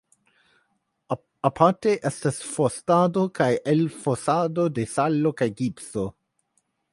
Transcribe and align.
Aparte 1.49 1.93
estas 2.11 2.39
forstado 2.53 3.27
kaj 3.41 3.51
elfosado 3.75 4.67
de 4.79 4.87
salo 4.95 5.35
kaj 5.43 5.49
gipso. 5.61 6.09